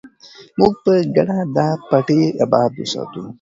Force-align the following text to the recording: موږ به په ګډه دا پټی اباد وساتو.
موږ 0.59 0.73
به 0.75 0.81
په 0.83 0.93
ګډه 1.15 1.37
دا 1.55 1.67
پټی 1.89 2.21
اباد 2.43 2.71
وساتو. 2.77 3.23